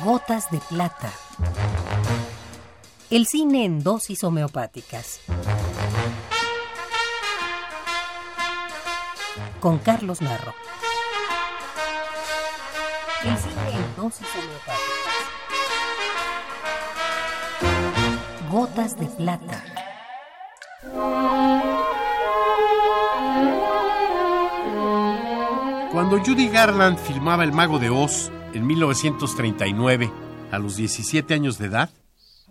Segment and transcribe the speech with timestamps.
[0.00, 1.12] Gotas de plata.
[3.10, 5.20] El cine en dosis homeopáticas.
[9.60, 10.54] Con Carlos Narro.
[13.22, 14.82] El cine en dosis homeopáticas.
[18.50, 19.62] Gotas de plata.
[25.92, 30.10] Cuando Judy Garland filmaba El Mago de Oz en 1939,
[30.50, 31.90] a los 17 años de edad,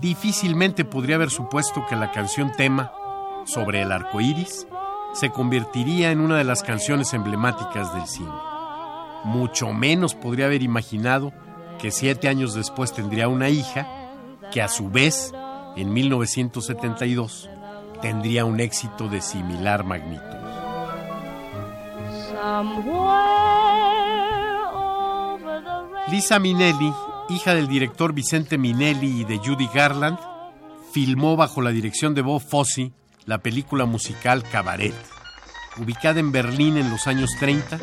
[0.00, 2.92] difícilmente podría haber supuesto que la canción tema
[3.44, 4.66] sobre el arco iris
[5.14, 8.30] se convertiría en una de las canciones emblemáticas del cine.
[9.24, 11.32] Mucho menos podría haber imaginado
[11.78, 13.86] que siete años después tendría una hija
[14.52, 15.32] que a su vez,
[15.76, 17.50] en 1972,
[18.00, 20.22] tendría un éxito de similar magnitud.
[26.10, 26.90] Lisa Minnelli,
[27.28, 30.18] hija del director Vicente Minnelli y de Judy Garland,
[30.90, 32.92] filmó bajo la dirección de Bob Fosse
[33.26, 34.94] la película musical Cabaret,
[35.76, 37.78] ubicada en Berlín en los años 30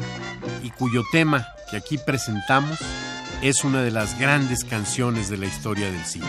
[0.64, 2.80] y cuyo tema que aquí presentamos
[3.44, 6.26] es una de las grandes canciones de la historia del cine.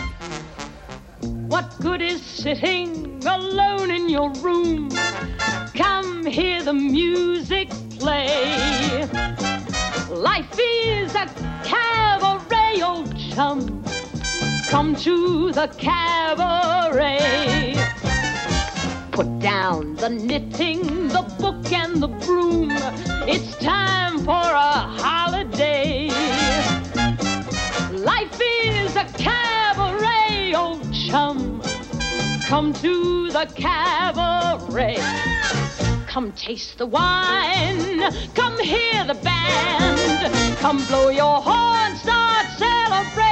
[14.69, 17.73] Come to the cabaret.
[19.11, 22.71] Put down the knitting, the book, and the broom.
[23.27, 26.09] It's time for a holiday.
[27.91, 31.61] Life is a cabaret, old chum.
[32.45, 34.97] Come to the cabaret.
[36.07, 38.01] Come taste the wine.
[38.35, 40.57] Come hear the band.
[40.57, 41.95] Come blow your horn.
[41.95, 43.26] Start celebrating.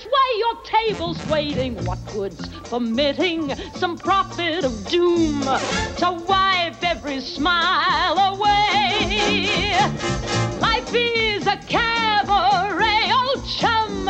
[0.00, 1.84] Right this way, your table's waiting.
[1.84, 9.72] What good's permitting some prophet of doom to wipe every smile away?
[10.60, 14.08] Life is a cabaret, old chum.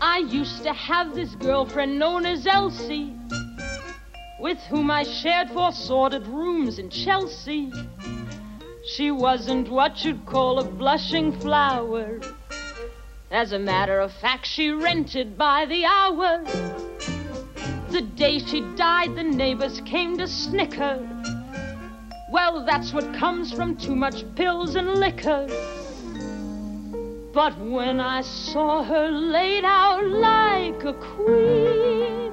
[0.02, 3.14] I used to have this girlfriend known as Elsie,
[4.40, 7.72] with whom I shared four sordid rooms in Chelsea.
[8.84, 12.20] She wasn't what you'd call a blushing flower.
[13.30, 16.44] As a matter of fact, she rented by the hour.
[17.90, 21.08] The day she died, the neighbors came to snicker.
[22.32, 25.46] Well, that's what comes from too much pills and liquor.
[27.34, 32.31] But when I saw her laid out like a queen,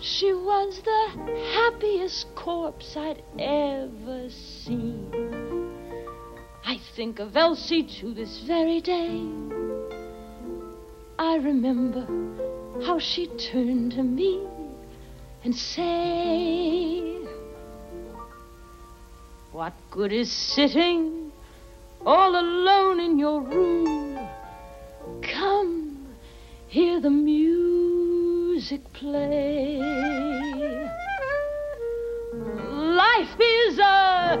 [0.00, 1.08] she was the
[1.52, 5.10] happiest corpse I'd ever seen.
[6.64, 9.26] I think of Elsie to this very day.
[11.18, 12.06] I remember
[12.84, 14.46] how she turned to me
[15.44, 17.28] and said,
[19.52, 21.32] What good is sitting
[22.06, 24.18] all alone in your room?
[25.22, 26.08] Come,
[26.68, 27.69] hear the music
[28.92, 29.78] play.
[32.68, 34.38] Life is a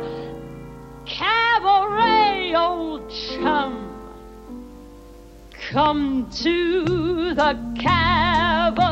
[1.06, 3.86] cabaret, old chum.
[5.70, 8.90] Come to the cabaret.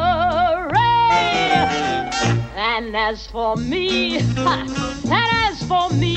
[2.57, 4.71] And as for me, and
[5.13, 6.17] as for me,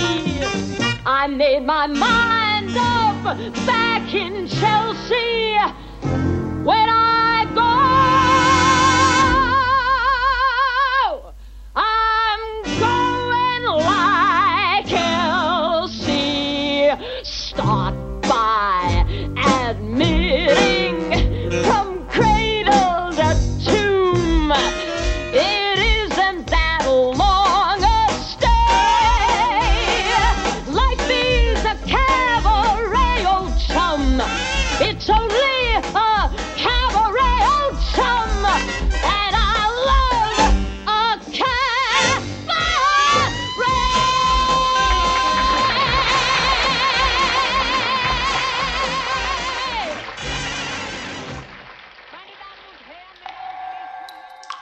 [1.06, 3.24] I made my mind up
[3.66, 5.58] back in Chelsea
[6.64, 7.01] when I